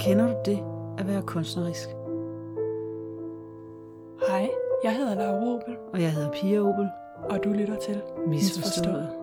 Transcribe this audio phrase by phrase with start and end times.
[0.00, 0.64] Kender du det
[0.98, 1.88] at være kunstnerisk?
[4.28, 4.50] Hej,
[4.84, 6.88] jeg hedder Laura Opel, Og jeg hedder Pia Opel.
[7.30, 9.16] og du lytter til Misforstået.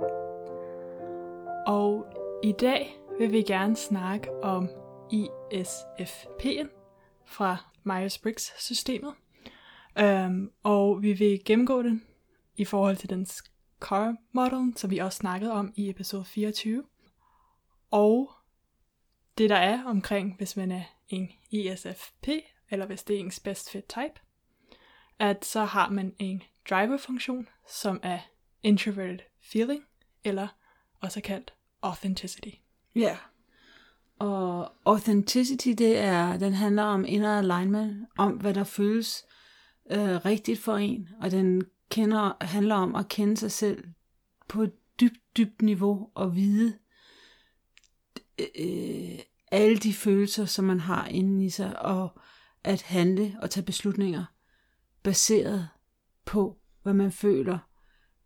[1.68, 2.05] Og
[2.44, 4.70] i dag vil vi gerne snakke om
[5.14, 6.68] ISFP'en
[7.25, 9.14] fra Myers-Briggs-systemet.
[10.02, 12.04] Um, og vi vil gennemgå den
[12.55, 13.25] i forhold til den
[13.80, 16.84] car model, som vi også snakkede om i episode 24.
[17.91, 18.31] Og
[19.38, 22.27] det der er omkring, hvis man er en ISFP,
[22.70, 24.20] eller hvis det er ens best fit type,
[25.20, 28.20] at så har man en driver-funktion, som er
[28.63, 29.20] introverted
[29.52, 29.84] feeling,
[30.23, 30.48] eller
[31.02, 32.50] også kaldt authenticity.
[32.95, 33.17] Ja.
[34.20, 39.25] Og authenticity, det er, den handler om inner alignment, om hvad der føles
[39.91, 43.88] øh, rigtigt for en, og den kender, handler om at kende sig selv
[44.48, 46.80] på et dybt, dybt niveau og vide
[48.40, 49.20] øh,
[49.52, 52.20] alle de følelser, som man har inde i sig, og
[52.64, 54.26] at handle og tage beslutninger
[55.03, 55.70] baseret
[56.26, 57.59] på, hvad man føler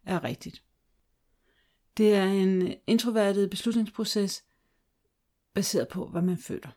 [0.03, 0.63] er rigtigt.
[1.97, 4.44] Det er en introvertet beslutningsproces,
[5.53, 6.69] baseret på, hvad man føler.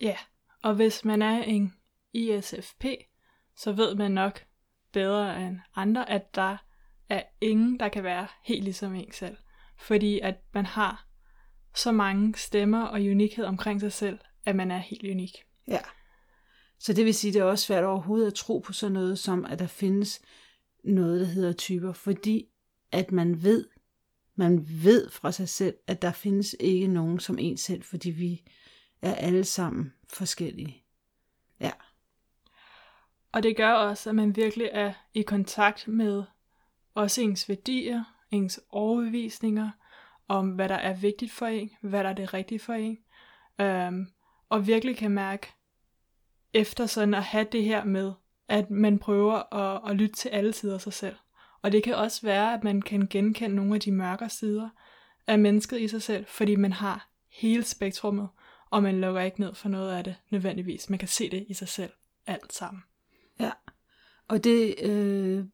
[0.00, 0.16] Ja,
[0.62, 1.74] og hvis man er en
[2.12, 2.84] ISFP,
[3.56, 4.44] så ved man nok
[4.92, 6.56] bedre end andre, at der
[7.08, 9.36] er ingen, der kan være helt ligesom en selv.
[9.78, 11.06] Fordi at man har
[11.74, 15.44] så mange stemmer og unikhed omkring sig selv, at man er helt unik.
[15.68, 15.80] Ja.
[16.78, 19.44] Så det vil sige, det er også svært overhovedet at tro på sådan noget, som
[19.44, 20.20] at der findes
[20.84, 22.48] noget, der hedder typer, fordi
[22.92, 23.68] at man ved,
[24.34, 28.42] man ved fra sig selv, at der findes ikke nogen som en selv, fordi vi
[29.02, 30.84] er alle sammen forskellige.
[31.60, 31.70] Ja.
[33.32, 36.22] Og det gør også, at man virkelig er i kontakt med
[36.94, 39.70] også ens værdier, ens overbevisninger,
[40.28, 42.98] om hvad der er vigtigt for en, hvad der er det rigtige for en,
[43.60, 44.08] øhm,
[44.48, 45.52] og virkelig kan mærke
[46.54, 48.12] efter sådan at have det her med,
[48.48, 51.16] at man prøver at, at lytte til alle sider af sig selv.
[51.62, 54.68] Og det kan også være, at man kan genkende nogle af de mørkere sider
[55.26, 58.28] af mennesket i sig selv, fordi man har hele spektrummet,
[58.70, 60.90] og man lukker ikke ned for noget af det nødvendigvis.
[60.90, 61.92] Man kan se det i sig selv,
[62.26, 62.82] alt sammen.
[64.30, 65.44] Og det, øh,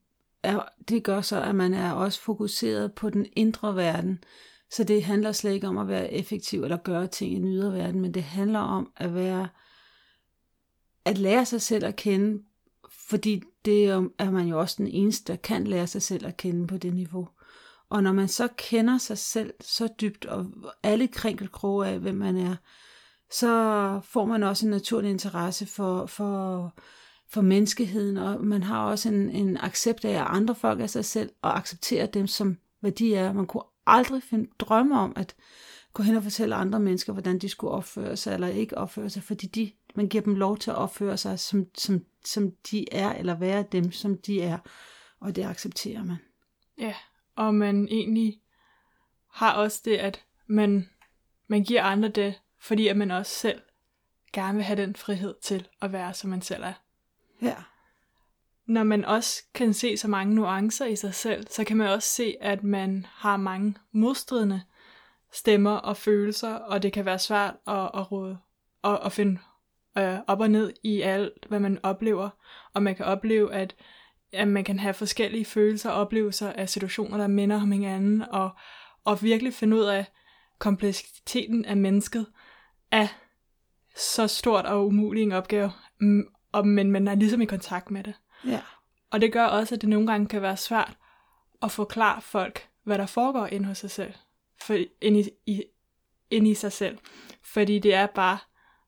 [0.43, 4.25] er, det gør så, at man er også fokuseret på den indre verden.
[4.71, 7.73] Så det handler slet ikke om at være effektiv eller gøre ting i den ydre
[7.73, 9.49] verden, men det handler om at være
[11.05, 12.43] at lære sig selv at kende,
[13.09, 13.85] fordi det
[14.19, 16.95] er man jo også den eneste, der kan lære sig selv at kende på det
[16.95, 17.29] niveau.
[17.89, 20.47] Og når man så kender sig selv så dybt, og
[20.83, 22.57] alle krænkelkroge af, hvem man er,
[23.31, 26.75] så får man også en naturlig interesse for, for,
[27.29, 31.05] for menneskeheden, og man har også en, en accept af, at andre folk er sig
[31.05, 33.33] selv, og accepterer dem som, hvad de er.
[33.33, 35.35] Man kunne aldrig finde drømme om at
[35.93, 39.23] gå hen og fortælle andre mennesker, hvordan de skulle opføre sig, eller ikke opføre sig,
[39.23, 43.13] fordi de, man giver dem lov til at opføre sig, som, som, som de er,
[43.13, 44.59] eller være dem, som de er,
[45.21, 46.17] og det accepterer man.
[46.79, 46.95] Ja,
[47.37, 48.41] og man egentlig
[49.31, 50.89] har også det, at man,
[51.49, 53.61] man giver andre det, fordi at man også selv
[54.33, 56.73] gerne vil have den frihed til at være, som man selv er.
[57.43, 57.57] Ja.
[58.67, 62.09] Når man også kan se så mange nuancer i sig selv, så kan man også
[62.09, 64.63] se, at man har mange modstridende
[65.33, 68.39] stemmer og følelser, og det kan være svært at, at, råde,
[68.85, 69.39] at, at finde
[69.99, 72.31] øh, op og ned i alt, hvad man oplever.
[72.75, 73.77] Og man kan opleve, at,
[74.33, 78.51] at man kan have forskellige følelser og oplevelser af situationer, der minder om hinanden, og,
[79.05, 80.07] og virkelig finde ud af
[80.59, 82.27] kompleksiteten af mennesket
[82.91, 83.09] er
[83.97, 86.25] så stort og umulig en opgave, mm,
[86.57, 88.15] og, men man er ligesom i kontakt med det.
[88.47, 88.61] Ja.
[89.11, 90.97] Og det gør også, at det nogle gange kan være svært
[91.63, 94.13] at forklare folk, hvad der foregår inde hos sig selv.
[94.63, 95.63] For, inde, i, i,
[96.31, 96.99] inde i sig selv.
[97.43, 98.39] Fordi det er bare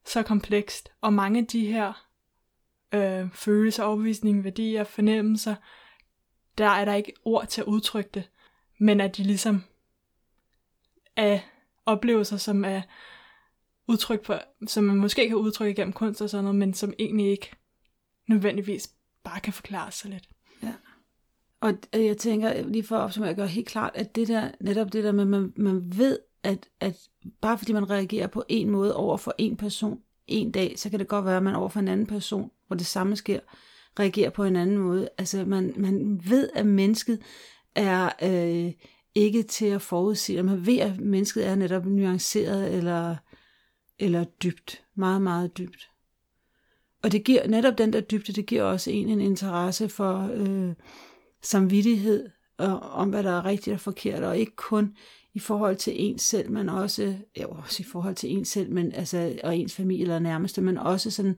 [0.06, 0.88] så komplekst.
[1.00, 2.06] Og mange af de her
[2.94, 5.54] øh, følelser, overbevisninger, værdier, fornemmelser,
[6.58, 8.30] der er der ikke ord til at udtrykke det.
[8.78, 9.64] Men at de ligesom
[11.16, 11.38] er
[11.86, 12.82] oplevelser, som er
[13.86, 14.34] udtryk på,
[14.66, 17.50] som man måske kan udtrykke gennem kunst og sådan noget, men som egentlig ikke
[18.28, 18.90] nødvendigvis
[19.24, 20.28] bare kan forklare sig lidt.
[20.62, 20.72] Ja.
[21.60, 24.28] Og øh, jeg tænker, øh, lige for at opsummere, at gøre helt klart, at det
[24.28, 26.96] der, netop det der med, at man, man ved, at, at
[27.40, 30.98] bare fordi man reagerer på en måde over for en person en dag, så kan
[30.98, 33.40] det godt være, at man over for en anden person, hvor det samme sker,
[33.98, 35.08] reagerer på en anden måde.
[35.18, 37.22] Altså man, man ved, at mennesket
[37.74, 38.72] er øh,
[39.14, 43.16] ikke til at forudsige, man ved, at mennesket er netop nuanceret eller,
[43.98, 45.90] eller dybt, meget, meget dybt.
[47.02, 50.74] Og det giver netop den der dybde, det giver også en en interesse for øh,
[51.42, 52.28] samvittighed
[52.58, 54.96] og, om, hvad der er rigtigt og forkert, og ikke kun
[55.34, 58.92] i forhold til ens selv, men også, ja, også i forhold til ens selv, men,
[58.92, 61.36] altså, og ens familie eller nærmeste, men også sådan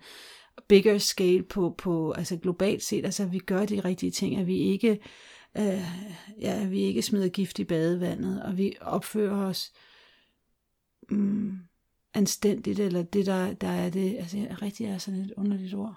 [0.69, 4.47] bigger scale på, på altså globalt set, altså at vi gør de rigtige ting, at
[4.47, 4.91] vi ikke,
[5.59, 5.83] øh,
[6.41, 9.73] ja, at vi ikke smider gift i badevandet, og vi opfører os
[11.11, 11.59] mm,
[12.15, 15.95] anstændigt, eller det der, der er det, altså rigtig er sådan et underligt ord.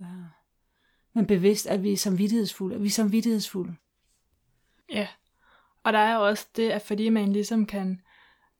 [0.00, 0.06] Ja.
[1.12, 3.74] Men bevidst, at vi er samvittighedsfulde, at vi er samvittighedsfulde.
[4.92, 5.08] Ja,
[5.82, 8.00] og der er også det, at fordi man ligesom kan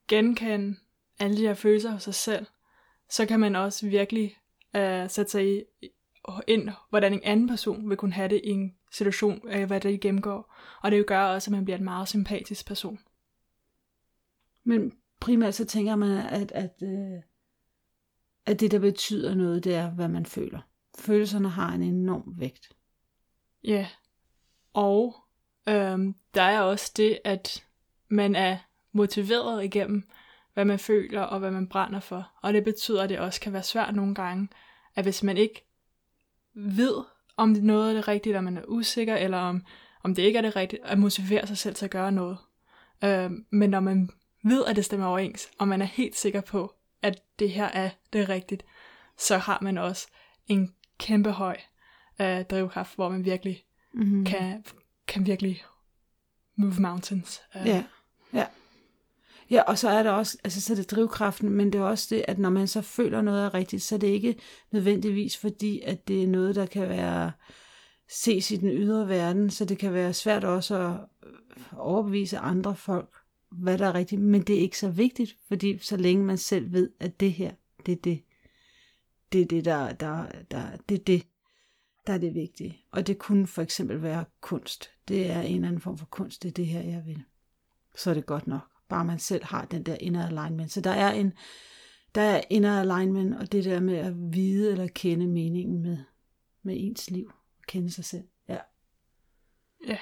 [0.09, 0.77] genkende
[1.19, 2.47] alle de her følelser hos sig selv,
[3.09, 4.37] så kan man også virkelig
[4.75, 5.63] uh, sætte sig i,
[6.47, 10.01] ind, hvordan en anden person vil kunne have det i en situation, uh, hvad det
[10.01, 10.55] gennemgår.
[10.83, 12.99] Og det gør også, at man bliver en meget sympatisk person.
[14.65, 14.93] Men
[15.27, 17.23] primært så tænker man, at, at, uh,
[18.47, 20.61] at det, der betyder noget, det er, hvad man føler.
[20.99, 22.69] Følelserne har en enorm vægt.
[23.65, 23.89] Ja,
[24.73, 25.27] og
[25.69, 27.65] Øhm, der er også det, at
[28.09, 28.59] man er
[28.93, 30.09] motiveret igennem,
[30.55, 32.33] hvad man føler og hvad man brænder for.
[32.43, 34.49] Og det betyder, at det også kan være svært nogle gange,
[34.95, 35.67] at hvis man ikke
[36.55, 36.95] ved,
[37.37, 39.65] om det noget er det rigtige, eller man er usikker, eller om,
[40.03, 42.39] om det ikke er det rigtige, at motivere sig selv til at gøre noget.
[43.05, 44.11] Øhm, men når man
[44.45, 47.91] ved, at det stemmer overens, og man er helt sikker på, at det her er
[48.13, 48.65] det rigtigt,
[49.19, 50.09] så har man også
[50.47, 51.57] en kæmpe høj
[52.21, 54.25] øh, drivkraft, hvor man virkelig mm-hmm.
[54.25, 54.65] kan,
[55.09, 55.65] kan virkelig
[56.57, 57.41] move mountains.
[57.55, 57.67] Uh.
[57.67, 57.85] Ja,
[58.33, 58.47] ja.
[59.51, 62.07] Ja, og så er der også, altså så er det drivkraften, men det er også
[62.11, 64.37] det, at når man så føler noget er rigtigt, så er det ikke
[64.73, 67.33] nødvendigvis fordi, at det er noget, der kan være
[68.09, 70.95] ses i den ydre verden, så det kan være svært også at
[71.79, 73.17] overbevise andre folk,
[73.51, 76.73] hvad der er rigtigt, men det er ikke så vigtigt, fordi så længe man selv
[76.73, 77.53] ved, at det her,
[77.87, 78.23] det er det,
[79.33, 81.27] det er det, der, der, der det er det,
[82.07, 82.81] der er det vigtige.
[82.91, 84.91] Og det kunne for eksempel være kunst.
[85.09, 87.23] Det er en eller anden form for kunst, det er det her, jeg vil.
[87.97, 88.61] Så er det godt nok.
[88.89, 90.73] Bare man selv har den der inner alignment.
[90.73, 91.33] Så der er en
[92.15, 95.99] der er inner alignment, og det der med at vide eller kende meningen med,
[96.63, 97.33] med ens liv.
[97.69, 98.25] Kende sig selv.
[98.49, 98.59] Ja.
[99.87, 99.99] Ja.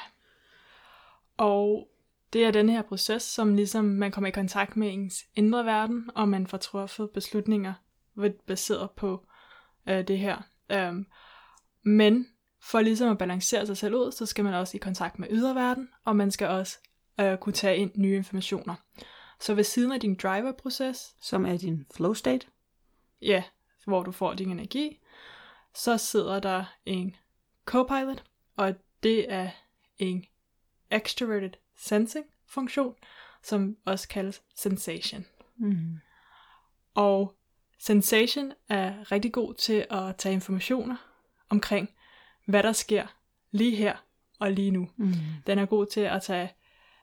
[1.37, 1.89] Og
[2.35, 6.11] det er den her proces, som ligesom man kommer i kontakt med ens indre verden,
[6.15, 7.75] og man får truffet beslutninger
[8.47, 9.27] baseret på
[9.89, 10.43] øh, det her.
[10.89, 11.07] Um,
[11.83, 12.29] men
[12.63, 15.89] for ligesom at balancere sig selv ud, så skal man også i kontakt med yderverden,
[16.05, 16.79] og man skal også
[17.21, 18.75] øh, kunne tage ind nye informationer.
[19.41, 22.47] Så ved siden af din driver-proces, som er din flow state,
[23.23, 23.43] ja,
[23.85, 25.01] hvor du får din energi,
[25.75, 27.17] så sidder der en
[27.65, 28.25] copilot,
[28.57, 29.51] og det er
[29.99, 30.25] en
[30.91, 32.95] extroverted sensing funktion,
[33.43, 35.25] som også kaldes sensation.
[35.57, 35.99] Mm.
[36.95, 37.35] Og
[37.79, 40.97] sensation er rigtig god til at tage informationer
[41.51, 41.91] omkring,
[42.47, 43.07] hvad der sker
[43.51, 43.97] lige her
[44.39, 44.89] og lige nu.
[44.97, 45.13] Mm.
[45.47, 46.53] Den er god til at tage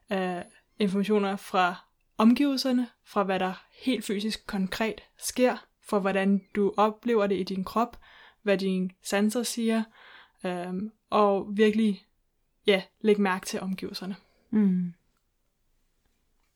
[0.09, 0.41] uh,
[0.79, 1.75] informationer fra
[2.17, 3.53] omgivelserne, fra hvad der
[3.85, 7.99] helt fysisk konkret sker, for hvordan du oplever det i din krop,
[8.41, 9.83] hvad dine sanser siger,
[10.43, 12.05] um, og virkelig
[12.67, 14.15] ja, lægge mærke til omgivelserne.
[14.51, 14.93] Mm.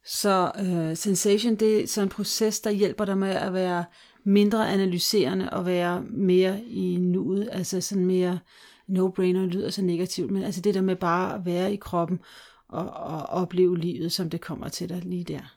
[0.06, 3.86] Så uh, sensation, det er så en proces, der hjælper dig med at være
[4.24, 8.39] mindre analyserende og være mere i nuet, altså sådan mere
[8.88, 12.19] no-brainer lyder så negativt, men altså det der med bare at være i kroppen
[12.68, 15.56] og, og opleve livet, som det kommer til dig lige der.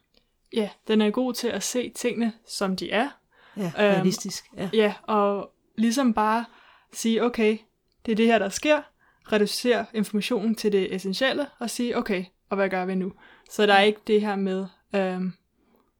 [0.52, 3.08] Ja, den er god til at se tingene, som de er.
[3.56, 4.44] Ja, øhm, realistisk.
[4.56, 4.70] Ja.
[4.72, 6.44] ja, og ligesom bare
[6.92, 7.58] sige, okay,
[8.06, 8.82] det er det her, der sker,
[9.32, 13.12] reducere informationen til det essentielle, og sige, okay, og hvad gør vi nu?
[13.50, 15.32] Så der er ikke det her med, øhm,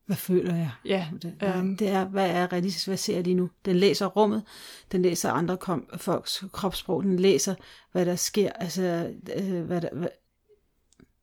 [0.07, 0.71] hvad føler jeg?
[0.85, 1.09] Ja.
[1.23, 3.51] Det, um, det er, hvad er realistisk, hvad ser jeg lige nu?
[3.65, 4.45] Den læser rummet,
[4.93, 7.55] den læser andre kom, folks kropssprog, den læser,
[7.93, 10.09] hvad der sker, altså, øh, hvad der, hvad,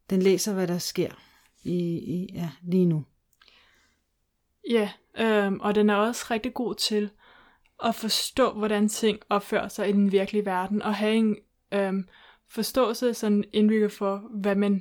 [0.09, 1.11] den læser, hvad der sker
[1.63, 3.05] i, i, ja, lige nu.
[4.69, 7.09] Ja, øhm, og den er også rigtig god til
[7.83, 11.37] at forstå, hvordan ting opfører sig i den virkelige verden, og have en
[11.73, 12.07] øhm,
[12.49, 14.73] forståelse, sådan indbygget for, hvad man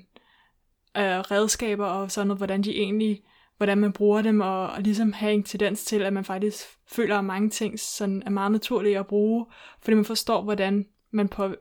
[0.96, 3.22] øh, redskaber og sådan noget, hvordan de egentlig
[3.56, 7.18] hvordan man bruger dem, og, og ligesom have en tendens til, at man faktisk føler,
[7.18, 9.46] at mange ting sådan er meget naturlige at bruge,
[9.80, 11.54] fordi man forstår, hvordan man, på,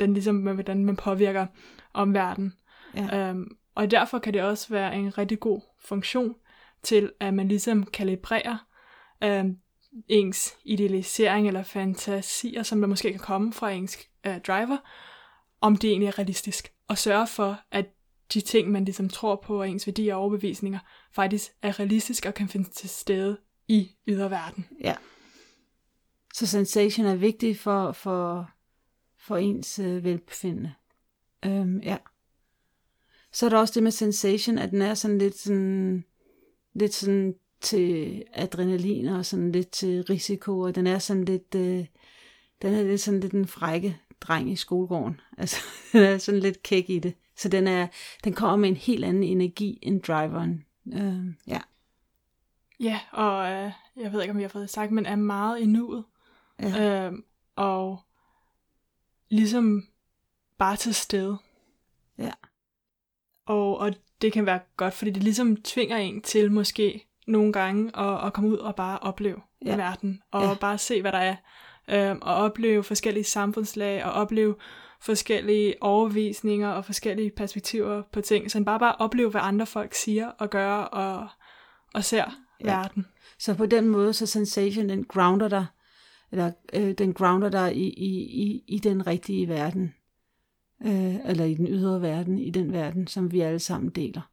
[0.00, 1.46] den, ligesom, hvordan man påvirker
[1.94, 2.54] omverdenen.
[2.96, 3.30] Ja.
[3.30, 6.34] Um, og derfor kan det også være en rigtig god funktion
[6.82, 8.66] til, at man ligesom kalibrerer
[9.24, 9.56] um,
[10.08, 13.98] ens idealisering eller fantasier, som der måske kan komme fra ens
[14.34, 14.76] uh, driver,
[15.60, 16.72] om det egentlig er realistisk.
[16.88, 17.86] Og sørge for, at
[18.34, 20.78] de ting, man ligesom tror på, og ens værdier og overbevisninger,
[21.12, 24.66] faktisk er realistiske og kan finde til stede i yderverden.
[24.80, 24.94] Ja.
[26.34, 28.50] Så sensation er vigtig for, for,
[29.18, 30.74] for ens øh, velbefindende.
[31.44, 31.96] Øhm, ja.
[33.32, 36.04] Så er der også det med sensation, at den er sådan lidt sådan,
[36.74, 41.86] lidt sådan til adrenalin og sådan lidt til risiko, og den er sådan lidt, øh,
[42.62, 45.20] den er lidt sådan lidt en frække dreng i skolegården.
[45.38, 45.56] Altså,
[45.92, 47.14] den er sådan lidt kæk i det.
[47.36, 47.86] Så den, er,
[48.24, 50.64] den kommer med en helt anden energi end driveren.
[50.92, 51.60] Øh, ja.
[52.80, 55.60] Ja, og øh, jeg ved ikke, om jeg har fået det sagt, men er meget
[55.60, 56.04] i nuet.
[56.62, 57.06] Ja.
[57.06, 57.12] Øh,
[57.56, 58.00] og
[59.28, 59.86] ligesom
[60.58, 61.38] bare til stede.
[62.18, 62.32] Ja.
[63.46, 67.98] Og, og det kan være godt, fordi det ligesom tvinger en til måske nogle gange
[67.98, 69.76] at, at komme ud og bare opleve ja.
[69.76, 70.54] verden, og ja.
[70.54, 71.36] bare se, hvad der er,
[71.90, 74.54] øhm, og opleve forskellige samfundslag, og opleve
[75.00, 80.26] forskellige overvisninger og forskellige perspektiver på ting, så bare bare opleve, hvad andre folk siger
[80.26, 81.28] og gør og,
[81.94, 82.24] og ser
[82.60, 82.76] ja.
[82.76, 83.06] verden.
[83.38, 85.66] Så på den måde, så Sensation, den grounder dig,
[86.32, 89.94] eller øh, den grounder dig i, i, i, i den rigtige verden,
[90.86, 94.30] øh, eller i den ydre verden, i den verden, som vi alle sammen deler.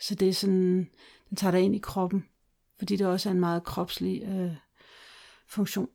[0.00, 0.88] Så det er sådan,
[1.28, 2.24] den tager dig ind i kroppen,
[2.78, 4.52] fordi det også er en meget kropslig øh,
[5.46, 5.88] funktion.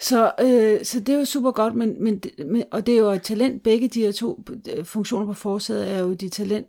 [0.00, 3.10] Så, øh, så det er jo super godt, men, men, men, og det er jo
[3.10, 4.44] et talent, begge de her to
[4.76, 6.66] øh, funktioner på forsædet er jo de talent.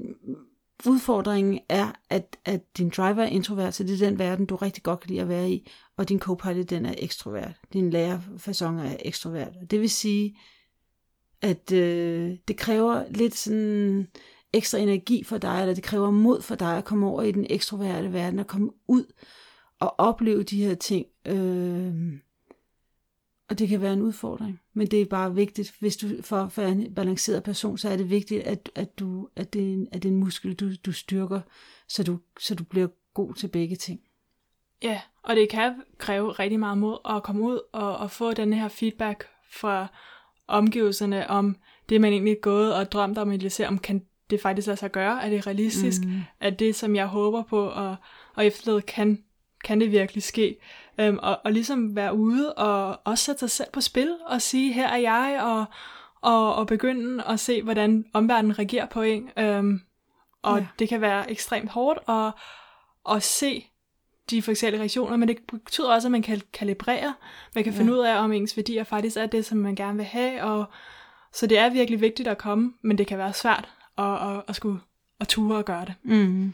[0.87, 4.83] Udfordringen er, at, at din driver er introvert, så det er den verden, du rigtig
[4.83, 7.55] godt kan lide at være i, og din co-pilot, den er ekstrovert.
[7.73, 9.53] Din lærerfasong er ekstrovert.
[9.71, 10.37] Det vil sige,
[11.41, 14.07] at øh, det kræver lidt sådan
[14.53, 17.45] ekstra energi for dig, eller det kræver mod for dig at komme over i den
[17.49, 19.13] ekstroverte verden, og komme ud
[19.79, 21.05] og opleve de her ting.
[21.27, 21.93] Øh,
[23.49, 26.61] og det kan være en udfordring, men det er bare vigtigt, hvis du for, for
[26.61, 30.03] en balanceret person, så er det vigtigt, at, at, du, at, det, er en, at
[30.03, 31.41] det er en muskel, du, du styrker,
[31.87, 33.99] så du, så du bliver god til begge ting.
[34.83, 38.53] Ja, og det kan kræve rigtig meget mod at komme ud og, og få den
[38.53, 39.87] her feedback fra
[40.47, 41.55] omgivelserne om
[41.89, 44.77] det, man egentlig er gået og drømt om at realisere, om kan det faktisk lade
[44.77, 45.25] sig gøre?
[45.25, 46.01] Er det realistisk?
[46.05, 46.21] Mm.
[46.39, 47.95] Er det, som jeg håber på og,
[48.35, 49.23] og efterlede, kan,
[49.63, 50.57] kan det virkelig ske?
[50.99, 54.73] Um, og, og ligesom være ude og også sætte sig selv på spil og sige,
[54.73, 55.65] her er jeg, og,
[56.21, 59.29] og, og begynde at se, hvordan omverdenen reagerer på en.
[59.39, 59.81] Um,
[60.41, 60.67] og ja.
[60.79, 62.33] det kan være ekstremt hårdt at,
[63.15, 63.65] at se
[64.29, 67.13] de forskellige reaktioner, men det betyder også, at man kan kalibrere,
[67.55, 67.79] man kan ja.
[67.79, 70.65] finde ud af, om ens værdier faktisk er det, som man gerne vil have, og
[71.33, 74.55] så det er virkelig vigtigt at komme, men det kan være svært at, at, at
[74.55, 74.79] skulle
[75.19, 75.93] at ture og gøre det.
[76.03, 76.53] Mm.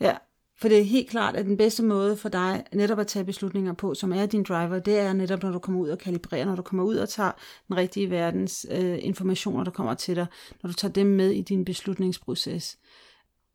[0.00, 0.16] Ja,
[0.64, 3.72] for det er helt klart, at den bedste måde for dig netop at tage beslutninger
[3.72, 6.56] på, som er din driver, det er netop, når du kommer ud og kalibrerer, når
[6.56, 7.32] du kommer ud og tager
[7.68, 10.26] den rigtige verdens øh, informationer, der kommer til dig,
[10.62, 12.78] når du tager dem med i din beslutningsproces.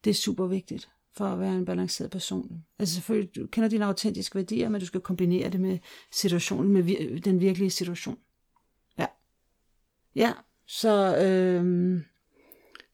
[0.04, 2.64] Det er super vigtigt for at være en balanceret person.
[2.80, 5.78] Altså selvfølgelig, du kender dine autentiske værdier, men du skal kombinere det med
[6.12, 8.18] situationen, med vir- den virkelige situation.
[8.98, 9.06] Ja.
[10.16, 10.32] Ja,
[10.68, 12.02] så, øh,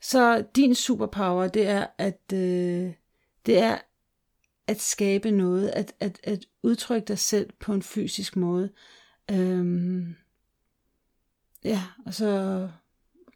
[0.02, 2.94] så din superpower, det er, at øh,
[3.46, 3.78] det er
[4.68, 8.70] at skabe noget, at, at, at udtrykke dig selv på en fysisk måde.
[9.32, 10.16] Øhm,
[11.64, 12.70] ja, og så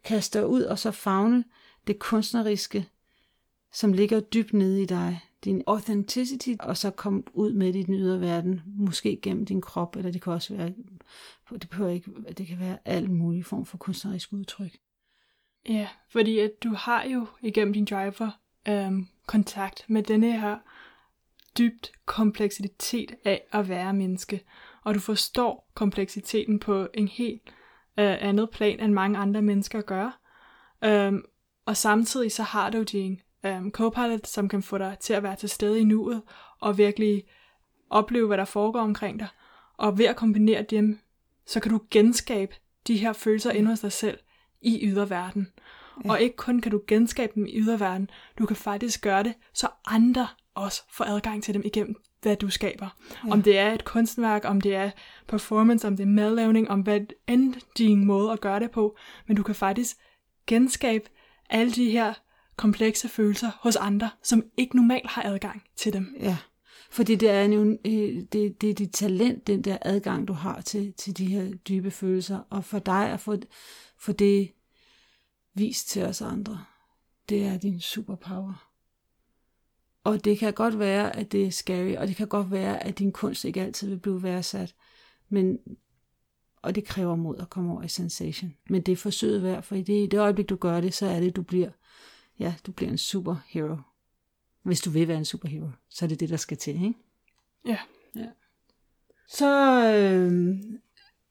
[0.04, 1.44] kaste dig ud, og så fagne
[1.86, 2.88] det kunstneriske,
[3.72, 7.82] som ligger dybt nede i dig, din authenticity, og så komme ud med det i
[7.82, 10.72] den ydre verden, måske gennem din krop, eller det kan også være,
[11.50, 14.78] det, kan ikke, det kan være alt mulig form for kunstnerisk udtryk.
[15.68, 20.58] Ja, fordi at du har jo igennem din driver øhm, kontakt med denne her
[21.58, 24.44] dybt kompleksitet af at være menneske,
[24.84, 27.42] og du forstår kompleksiteten på en helt
[27.98, 30.20] øh, andet plan, end mange andre mennesker gør.
[30.84, 31.22] Øhm,
[31.66, 35.36] og samtidig så har du din um, Copilot, som kan få dig til at være
[35.36, 36.22] til stede i nuet,
[36.60, 37.24] og virkelig
[37.90, 39.28] opleve, hvad der foregår omkring dig.
[39.76, 41.00] Og ved at kombinere dem,
[41.46, 42.54] så kan du genskabe
[42.86, 44.18] de her følelser inde hos dig selv
[44.60, 45.52] i yderverden.
[46.04, 46.10] Ja.
[46.10, 49.68] Og ikke kun kan du genskabe dem i yderverden, du kan faktisk gøre det, så
[49.86, 50.28] andre
[50.60, 52.88] også får adgang til dem igennem, hvad du skaber.
[53.24, 53.32] Ja.
[53.32, 54.90] Om det er et kunstværk, om det er
[55.28, 59.36] performance, om det er madlavning, om hvad end din måde at gøre det på, men
[59.36, 59.96] du kan faktisk
[60.46, 61.10] genskabe
[61.50, 62.14] alle de her
[62.56, 66.16] komplekse følelser hos andre, som ikke normalt har adgang til dem.
[66.20, 66.36] Ja,
[66.90, 67.78] fordi det er jo
[68.32, 71.90] det, det er dit talent, den der adgang, du har til, til de her dybe
[71.90, 73.36] følelser, og for dig at få,
[73.98, 74.52] få det
[75.54, 76.64] vist til os andre,
[77.28, 78.69] det er din superpower.
[80.04, 82.98] Og det kan godt være, at det er scary, og det kan godt være, at
[82.98, 84.74] din kunst ikke altid vil blive værdsat,
[85.28, 85.58] men
[86.62, 88.54] og det kræver mod at komme over i sensation.
[88.70, 91.06] Men det er forsøget værd, for i det, i det øjeblik, du gør det, så
[91.06, 91.70] er det, du bliver
[92.40, 93.76] ja, du bliver en superhero.
[94.62, 96.94] Hvis du vil være en superhero, så er det det, der skal til, ikke?
[97.66, 97.78] Ja.
[98.16, 98.26] ja.
[99.28, 100.56] Så, øh,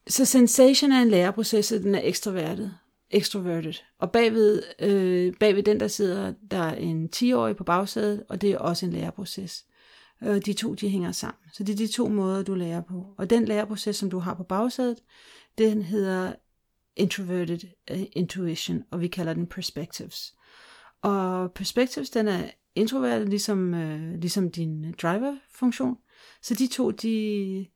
[0.08, 2.78] så sensation er en læreproces, og den er ekstravertet
[3.12, 3.74] extroverted.
[4.00, 8.52] Og bagved, øh, bagved den, der sidder der er en 10-årig på bagsædet, og det
[8.52, 9.66] er også en læreproces.
[10.24, 11.50] Øh, de to, de hænger sammen.
[11.54, 13.06] Så det er de to måder, du lærer på.
[13.18, 14.98] Og den læreproces, som du har på bagsædet,
[15.58, 16.34] den hedder
[16.96, 17.60] introverted
[17.92, 20.36] øh, intuition, og vi kalder den perspectives.
[21.02, 25.98] Og perspectives, den er introvert, ligesom, øh, ligesom din driver-funktion.
[26.42, 27.68] Så de to, de,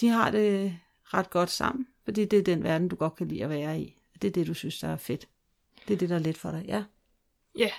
[0.00, 3.44] de har det ret godt sammen, fordi det er den verden, du godt kan lide
[3.44, 3.97] at være i.
[4.22, 5.28] Det er det, du synes, der er fedt.
[5.88, 6.84] Det er det, der er let for dig, ja.
[7.58, 7.70] Ja,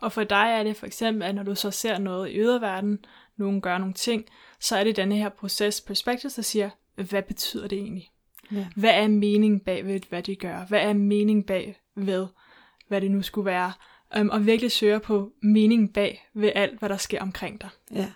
[0.00, 3.04] og for dig er det for eksempel, at når du så ser noget i yderverden,
[3.36, 4.24] nogen gør nogle ting,
[4.60, 8.10] så er det denne her proces perspektiv, der siger, hvad betyder det egentlig?
[8.52, 8.66] Ja.
[8.76, 10.66] Hvad er mening bag ved, hvad de gør?
[10.66, 12.26] Hvad er mening bag ved,
[12.88, 13.72] hvad det nu skulle være?
[14.20, 17.68] Um, og virkelig søger på mening bag ved alt, hvad der sker omkring dig.
[17.90, 18.12] Ja.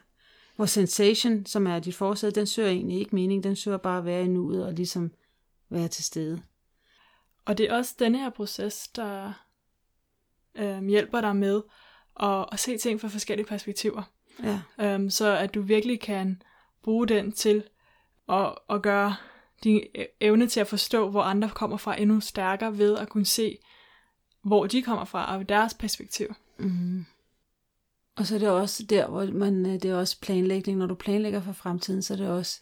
[0.56, 4.04] Hvor sensation, som er dit forsæde, den søger egentlig ikke mening, den søger bare at
[4.04, 5.12] være i nuet og ligesom
[5.70, 6.42] være til stede.
[7.48, 9.32] Og det er også denne her proces, der
[10.54, 11.62] øhm, hjælper dig med
[12.20, 14.02] at, at se ting fra forskellige perspektiver.
[14.42, 14.60] Ja.
[14.80, 16.42] Øhm, så at du virkelig kan
[16.82, 17.64] bruge den til
[18.28, 19.16] at, at gøre
[19.64, 19.80] din
[20.20, 23.58] evne til at forstå, hvor andre kommer fra, endnu stærkere ved at kunne se,
[24.42, 26.34] hvor de kommer fra, og deres perspektiv.
[26.58, 27.06] Mm.
[28.16, 30.78] Og så er det også der, hvor man, øh, det er også planlægning.
[30.78, 32.60] Når du planlægger for fremtiden, så er det også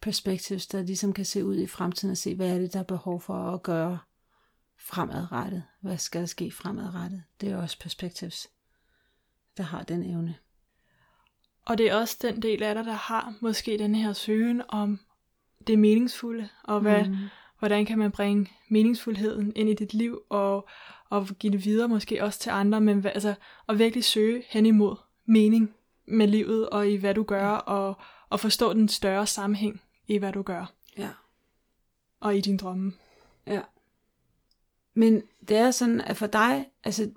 [0.00, 2.84] perspectives, der ligesom kan se ud i fremtiden og se, hvad er det, der er
[2.84, 3.98] behov for at gøre
[4.78, 5.62] fremadrettet.
[5.80, 7.22] Hvad skal der ske fremadrettet?
[7.40, 8.48] Det er også perspectives,
[9.56, 10.34] der har den evne.
[11.64, 15.00] Og det er også den del af dig, der har måske den her søgen om
[15.66, 17.16] det meningsfulde, og hvad, mm.
[17.58, 20.68] hvordan kan man bringe meningsfuldheden ind i dit liv, og,
[21.08, 23.34] og give det videre måske også til andre, men altså,
[23.68, 25.74] at virkelig søge hen imod mening
[26.06, 27.98] med livet, og i hvad du gør, og,
[28.30, 29.80] og forstå den større sammenhæng
[30.10, 30.72] i hvad du gør.
[30.98, 31.10] Ja.
[32.20, 32.92] Og i din drømme.
[33.46, 33.60] Ja.
[34.94, 37.10] Men det er sådan, at for dig, altså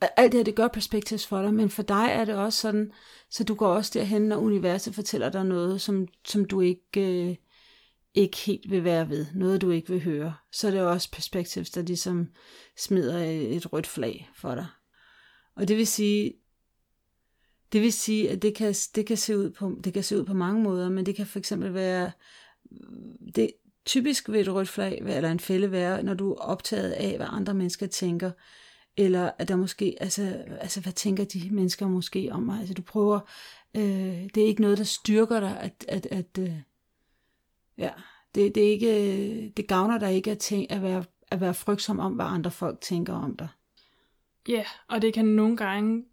[0.00, 2.92] alt det her, det gør perspektivs for dig, men for dig er det også sådan,
[3.30, 7.36] så du går også derhen, når universet fortæller dig noget, som, som du ikke, øh,
[8.14, 10.34] ikke helt vil være ved, noget du ikke vil høre.
[10.52, 12.28] Så er det også perspektivs, der ligesom
[12.78, 13.18] smider
[13.56, 14.66] et rødt flag for dig.
[15.56, 16.34] Og det vil sige,
[17.72, 20.24] det vil sige, at det kan, det kan, se, ud på, det kan se ud
[20.24, 22.10] på mange måder, men det kan for eksempel være,
[23.36, 23.50] det,
[23.88, 27.26] typisk ved et rødt flag, eller en fælde være, når du er optaget af, hvad
[27.30, 28.30] andre mennesker tænker,
[28.96, 32.60] eller at der måske, altså, altså hvad tænker de mennesker måske om mig?
[32.60, 33.20] Altså du prøver,
[33.76, 36.52] øh, det er ikke noget, der styrker dig, at, at, at øh,
[37.78, 37.90] ja,
[38.34, 41.98] det, det, er ikke, det gavner dig ikke at, tænke, at, være, at være frygtsom
[41.98, 43.48] om, hvad andre folk tænker om dig.
[44.48, 46.04] Ja, yeah, og det kan nogle gange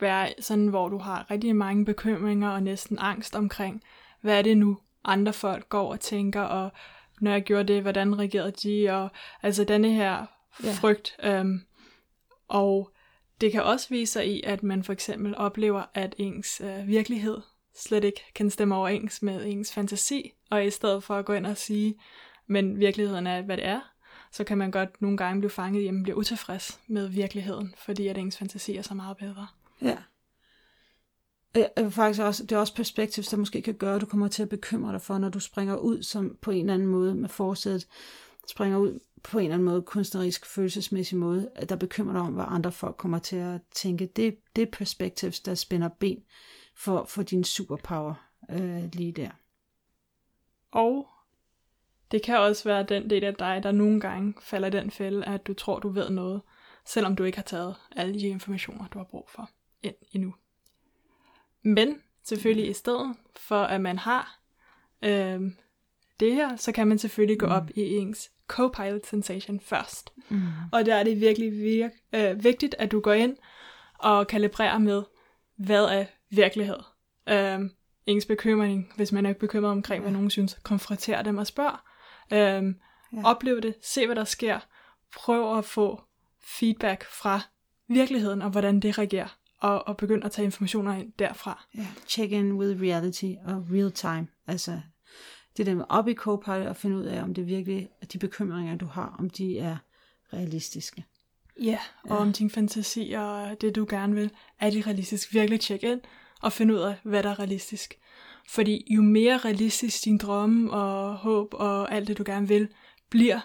[0.00, 3.82] være sådan, hvor du har rigtig mange bekymringer og næsten angst omkring,
[4.20, 6.72] hvad er det nu, andre folk går og tænker, og
[7.20, 9.08] når jeg gjorde det, hvordan reagerede de, og
[9.42, 11.16] altså denne her frygt.
[11.22, 11.40] Ja.
[11.40, 11.60] Øhm,
[12.48, 12.90] og
[13.40, 17.38] det kan også vise sig i, at man for eksempel oplever, at ens øh, virkelighed
[17.76, 21.46] slet ikke kan stemme overens med ens fantasi, og i stedet for at gå ind
[21.46, 21.94] og sige,
[22.46, 23.80] men virkeligheden er, hvad det er,
[24.32, 27.74] så kan man godt nogle gange blive fanget i, at man bliver utilfreds med virkeligheden,
[27.78, 29.46] fordi at ens fantasi er så meget bedre.
[29.84, 29.96] Ja.
[31.54, 34.42] Jeg faktisk også, det er også perspektiv, der måske kan gøre, at du kommer til
[34.42, 37.28] at bekymre dig for, når du springer ud som på en eller anden måde med
[37.28, 37.86] forsæt,
[38.48, 42.32] springer ud på en eller anden måde kunstnerisk, følelsesmæssig måde, at der bekymrer dig om,
[42.32, 44.06] hvad andre folk kommer til at tænke.
[44.06, 46.24] Det, det er perspektivs, der spænder ben
[46.76, 48.14] for, for din superpower
[48.50, 49.30] øh, lige der.
[50.70, 51.08] Og
[52.10, 55.24] det kan også være den del af dig, der nogle gange falder i den fælde,
[55.24, 56.42] at du tror, du ved noget,
[56.86, 59.50] selvom du ikke har taget alle de informationer, du har brug for
[59.84, 60.34] ind endnu.
[61.62, 64.40] Men selvfølgelig i stedet for, at man har
[65.02, 65.40] øh,
[66.20, 67.52] det her, så kan man selvfølgelig gå mm.
[67.52, 70.12] op i ens Copilot Sensation først.
[70.28, 70.42] Mm.
[70.72, 73.36] Og der er det virkelig virk, øh, vigtigt, at du går ind
[73.98, 75.02] og kalibrerer med,
[75.56, 76.78] hvad er virkelighed.
[77.28, 77.60] Øh,
[78.06, 81.78] ens bekymring, hvis man er bekymret omkring, hvad nogen synes, konfronter dem og spørg.
[82.32, 82.74] Øh,
[83.12, 83.24] ja.
[83.24, 84.58] Oplev det, se hvad der sker,
[85.16, 86.02] prøv at få
[86.42, 87.40] feedback fra
[87.88, 91.66] virkeligheden, og hvordan det reagerer, og, og begynd at tage informationer ind derfra.
[91.76, 91.86] Ja.
[92.08, 94.80] Check in with reality og real time, altså
[95.56, 98.18] det der med op i Copilot og finde ud af, om det virkelig er de
[98.18, 99.76] bekymringer, du har, om de er
[100.32, 101.04] realistiske.
[101.62, 102.16] Ja, og ja.
[102.16, 105.34] om din fantasi og det, du gerne vil, er de realistisk.
[105.34, 106.00] Virkelig tjek ind
[106.42, 107.94] og finde ud af, hvad der er realistisk.
[108.48, 112.68] Fordi jo mere realistisk din drømme og håb og alt det, du gerne vil,
[113.10, 113.40] bliver,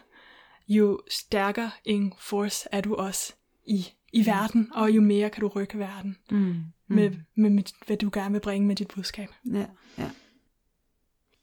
[0.68, 3.34] jo stærkere en force er du også
[3.68, 6.38] i, i verden, og jo mere kan du rykke verden mm.
[6.38, 6.96] Mm.
[6.96, 9.30] Med, med, med, hvad du gerne vil bringe med dit budskab.
[9.54, 9.66] Ja,
[9.98, 10.10] ja.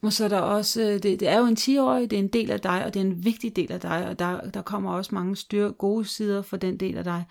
[0.02, 2.28] Og så er der også, øh, det, det er jo en 10-årig, det er en
[2.28, 4.92] del af dig, og det er en vigtig del af dig, og der, der kommer
[4.92, 7.24] også mange styr, gode sider for den del af dig.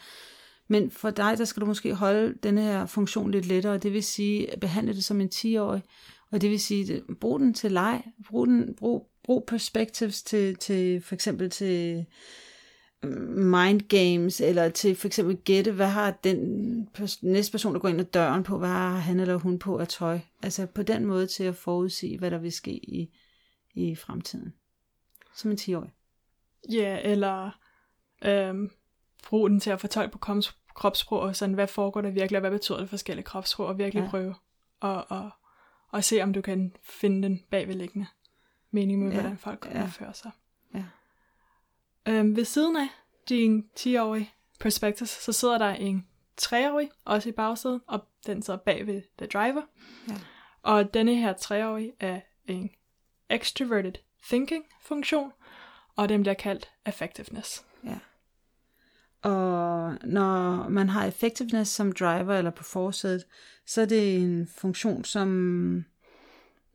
[0.67, 4.03] Men for dig, der skal du måske holde denne her funktion lidt lettere, det vil
[4.03, 5.81] sige, behandle det som en 10-årig,
[6.31, 11.01] og det vil sige, brug den til leg, brug, den, brug, brug perspectives til, til
[11.01, 12.05] for eksempel til
[13.03, 16.89] mind games, eller til for eksempel gætte, hvad har den
[17.21, 19.87] næste person, der går ind ad døren på, hvad har han eller hun på af
[19.87, 20.19] tøj.
[20.43, 23.13] Altså på den måde til at forudsige, hvad der vil ske i,
[23.73, 24.53] i fremtiden.
[25.35, 25.91] Som en 10-årig.
[26.71, 27.51] Ja, eller
[28.25, 28.71] øhm,
[29.27, 30.41] brug den til at fortolke på
[30.75, 34.01] kropssprog, og sådan, hvad foregår der virkelig, og hvad betyder det forskellige kropssprog, og virkelig
[34.01, 34.09] ja.
[34.09, 34.35] prøve
[34.81, 35.31] at, at,
[35.93, 38.07] at se, om du kan finde den bagvedliggende
[38.71, 39.13] mening med, ja.
[39.13, 39.83] hvordan folk ja.
[39.83, 40.31] opfører sig.
[42.07, 42.87] Øhm, ved siden af
[43.29, 46.07] din 10-årige Perspectives, så sidder der en
[46.41, 49.61] 3-årig, også i bagsædet, og den sidder bag ved the driver.
[50.07, 50.13] Ja.
[50.61, 52.69] Og denne her 3-årige er en
[53.29, 53.93] extroverted
[54.27, 55.31] thinking funktion,
[55.95, 57.65] og den bliver kaldt effectiveness.
[57.83, 57.97] Ja.
[59.29, 63.25] Og når man har effectiveness som driver eller på forsædet,
[63.65, 65.27] så er det en funktion, som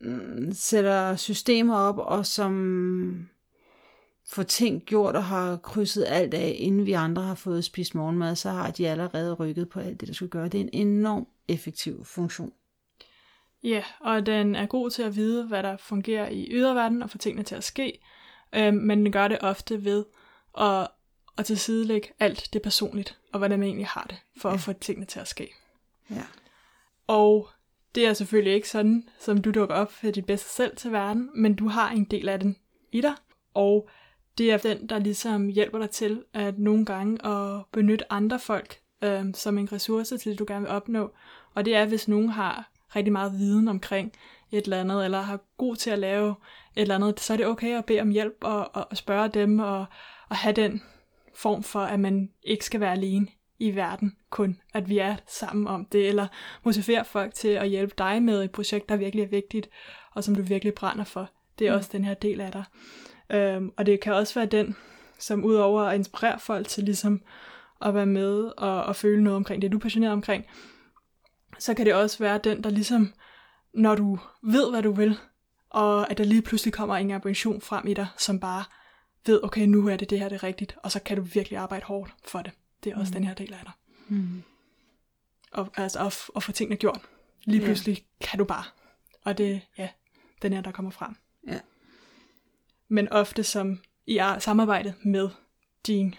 [0.01, 3.29] mm, sætter systemer op, og som
[4.31, 8.35] får ting gjort og har krydset alt af, inden vi andre har fået spist morgenmad,
[8.35, 10.47] så har de allerede rykket på alt det, der skal gøre.
[10.47, 12.53] Det er en enorm effektiv funktion.
[13.63, 17.17] Ja, og den er god til at vide, hvad der fungerer i yderverdenen og få
[17.17, 17.99] tingene til at ske,
[18.55, 20.05] øhm, men den gør det ofte ved
[20.59, 20.87] at,
[21.37, 24.55] at tilsidelægge alt det personligt, og hvordan man egentlig har det, for ja.
[24.55, 25.53] at få tingene til at ske.
[26.09, 26.23] Ja.
[27.07, 27.49] Og
[27.95, 31.29] det er selvfølgelig ikke sådan, som du dukker op for dit bedste selv til verden,
[31.35, 32.57] men du har en del af den
[32.91, 33.13] i dig,
[33.53, 33.89] og
[34.37, 38.81] det er den, der ligesom hjælper dig til at nogle gange at benytte andre folk
[39.03, 41.11] øh, som en ressource til det, du gerne vil opnå.
[41.53, 44.11] Og det er, hvis nogen har rigtig meget viden omkring
[44.51, 46.29] et eller andet, eller har god til at lave
[46.75, 49.27] et eller andet, så er det okay at bede om hjælp og, og, og spørge
[49.27, 49.85] dem, og,
[50.29, 50.81] og have den
[51.35, 53.27] form for, at man ikke skal være alene
[53.59, 56.27] i verden kun, at vi er sammen om det, eller
[56.63, 59.69] motivere folk til at hjælpe dig med et projekt, der virkelig er vigtigt,
[60.13, 61.29] og som du virkelig brænder for.
[61.59, 61.77] Det er mm.
[61.77, 62.63] også den her del af dig.
[63.33, 64.75] Øhm, og det kan også være den,
[65.19, 67.21] som udover at inspirere folk til ligesom
[67.81, 70.45] at være med og, og føle noget omkring det, du er passioneret omkring,
[71.59, 73.13] så kan det også være den, der ligesom,
[73.73, 75.17] når du ved, hvad du vil,
[75.69, 78.63] og at der lige pludselig kommer en ambition frem i dig, som bare
[79.25, 81.59] ved, okay, nu er det det her, det er rigtigt, og så kan du virkelig
[81.59, 82.51] arbejde hårdt for det.
[82.83, 83.13] Det er også mm.
[83.13, 83.71] den her del af dig.
[84.07, 84.43] Mm.
[85.51, 87.01] Og, altså, at, at få tingene gjort.
[87.43, 88.25] Lige pludselig ja.
[88.25, 88.63] kan du bare.
[89.23, 89.89] Og det, ja,
[90.41, 91.15] den her, der kommer frem.
[92.91, 95.29] Men ofte som i samarbejde med
[95.87, 96.15] din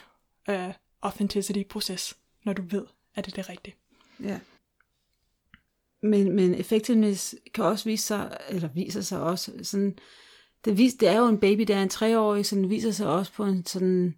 [0.48, 3.74] uh, authenticity-proces, når du ved, at det er det rigtige.
[4.20, 4.40] Ja.
[6.02, 9.98] Men, men effectiveness kan også vise sig, eller viser sig også sådan,
[10.64, 13.06] det, vis, det er jo en baby, der er en treårig, så den viser sig
[13.06, 14.14] også på en sådan,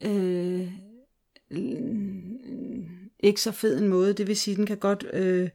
[0.00, 0.72] øh,
[3.20, 4.12] ikke så fed en måde.
[4.12, 5.48] Det vil sige, den kan godt øh,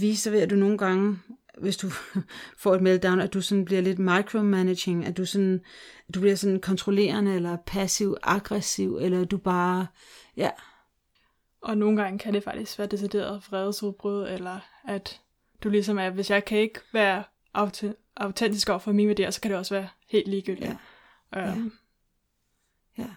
[0.00, 1.18] vise sig ved, at du nogle gange
[1.58, 1.88] hvis du
[2.62, 5.60] får et meltdown, at du sådan bliver lidt micromanaging, at du, sådan,
[6.08, 9.86] at du bliver sådan kontrollerende, eller passiv-aggressiv, eller du bare,
[10.36, 10.50] ja.
[11.60, 15.20] Og nogle gange kan det faktisk være decideret vredesudbrud, eller at
[15.62, 17.24] du ligesom er, hvis jeg kan ikke være
[18.16, 20.76] autentisk over for mine værdier, så kan det også være helt ligegyldigt.
[21.34, 21.52] Ja.
[21.52, 21.72] Um.
[22.98, 23.02] ja.
[23.02, 23.10] ja.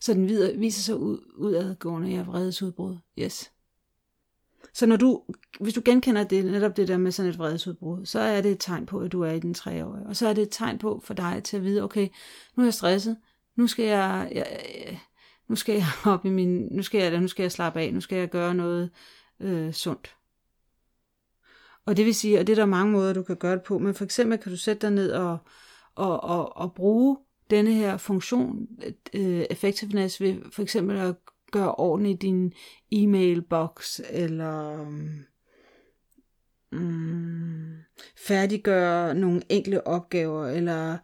[0.00, 0.28] Så den
[0.60, 2.96] viser sig ud, udadgående af vredesudbrud.
[3.18, 3.52] Yes.
[4.74, 5.22] Så når du,
[5.60, 8.60] hvis du genkender det, netop det der med sådan et vredesudbrud, så er det et
[8.60, 10.06] tegn på, at du er i den treårige.
[10.06, 12.08] Og så er det et tegn på for dig til at vide, okay,
[12.56, 13.16] nu er jeg stresset,
[13.56, 14.46] nu skal jeg, jeg
[15.48, 18.00] nu skal jeg op i min, nu skal jeg, nu skal jeg slappe af, nu
[18.00, 18.90] skal jeg gøre noget
[19.40, 20.16] øh, sundt.
[21.86, 23.78] Og det vil sige, og det er der mange måder, du kan gøre det på,
[23.78, 25.38] men for eksempel kan du sætte dig ned og,
[25.94, 27.18] og, og, og bruge
[27.50, 28.66] denne her funktion,
[29.14, 31.14] øh, effectiveness, ved for eksempel at
[31.52, 32.52] gøre ordentligt din
[32.92, 35.24] e-mailbox, eller mm,
[36.78, 37.76] mm
[38.16, 40.98] færdiggøre nogle enkle opgaver, eller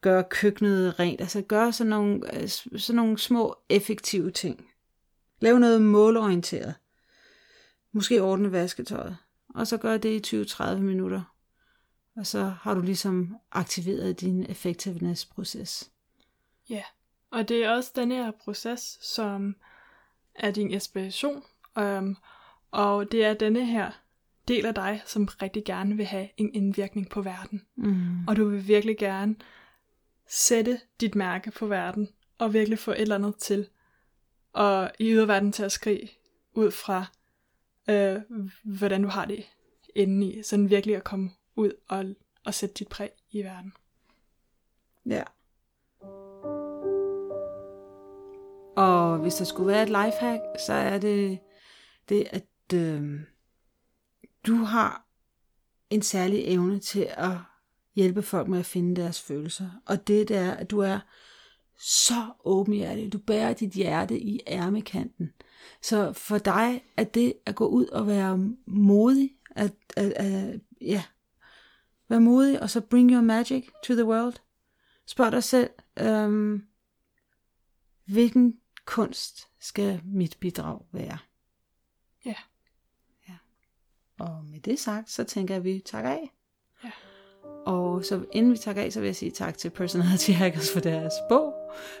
[0.00, 1.20] gøre køkkenet rent.
[1.20, 4.66] Altså gøre sådan nogle, øh, sådan nogle små effektive ting.
[5.40, 6.74] Lav noget målorienteret.
[7.92, 9.16] Måske ordne vasketøjet.
[9.54, 11.34] Og så gør det i 20-30 minutter.
[12.16, 15.90] Og så har du ligesom aktiveret din effectiveness-proces.
[16.68, 16.82] Ja,
[17.30, 19.56] og det er også den her proces, som
[20.34, 21.42] er din inspiration,
[21.76, 22.16] um,
[22.70, 23.90] og det er denne her
[24.48, 27.62] del af dig, som rigtig gerne vil have en indvirkning på verden.
[27.76, 28.28] Mm.
[28.28, 29.36] Og du vil virkelig gerne
[30.28, 33.68] sætte dit mærke på verden, og virkelig få et eller andet til,
[34.52, 36.10] og i yderverden til at skrige
[36.52, 37.06] ud fra,
[37.88, 38.20] øh,
[38.64, 39.44] hvordan du har det
[39.94, 40.42] indeni.
[40.42, 42.04] Sådan virkelig at komme ud og,
[42.46, 43.72] at sætte dit præg i verden.
[45.06, 45.22] Ja.
[48.76, 51.38] Og hvis der skulle være et lifehack, så er det
[52.08, 53.20] det, at øh,
[54.46, 55.06] du har
[55.90, 57.36] en særlig evne til at
[57.94, 59.70] hjælpe folk med at finde deres følelser.
[59.86, 60.98] Og det, det er, at du er
[61.78, 63.12] så åbenhjertig.
[63.12, 65.32] Du bærer dit hjerte i ærmekanten.
[65.82, 71.02] Så for dig er det at gå ud og være modig, at, at, at ja,
[72.08, 74.34] være modig, og så bring your magic to the world.
[75.06, 76.62] Spørg dig selv, øhm,
[78.06, 81.18] hvilken kunst skal mit bidrag være?
[82.24, 82.34] Ja.
[83.28, 83.34] ja.
[84.18, 86.32] Og med det sagt, så tænker jeg, at vi takker af.
[86.84, 86.90] Ja.
[87.66, 90.80] Og så inden vi takker af, så vil jeg sige tak til Personality Hackers for
[90.80, 91.54] deres bog,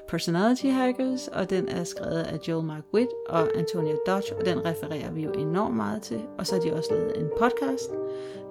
[0.08, 4.64] Personality Hackers, og den er skrevet af Joel Mark Witt og Antonio Dodge, og den
[4.64, 6.26] refererer vi jo enormt meget til.
[6.38, 7.90] Og så har de også lavet en podcast,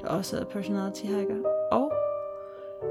[0.01, 1.43] der også hedder Personality Hacker.
[1.71, 1.91] Og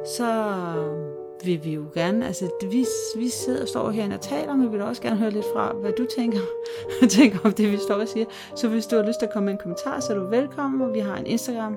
[0.07, 4.67] så vil vi jo gerne, altså vi, vi sidder og står herinde og taler, men
[4.67, 6.39] vi vil også gerne høre lidt fra, hvad du tænker,
[7.19, 8.27] tænker om det, vi står og siger.
[8.57, 10.83] Så hvis du har lyst til at komme med en kommentar, så er du velkommen,
[10.83, 11.77] og vi har en Instagram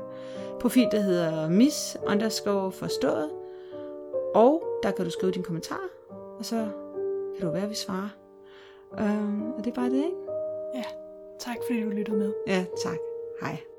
[0.60, 3.30] profil, der hedder miss underscore forstået,
[4.36, 5.82] og der kan du skrive din kommentar,
[6.40, 6.68] og så
[7.38, 8.10] kan du være, at vi svarer.
[8.92, 10.18] Um, og det er bare det, ikke?
[10.76, 10.84] Ja,
[11.40, 12.34] tak fordi du lyttede med.
[12.48, 12.98] Ja, tak.
[13.42, 13.75] Hej.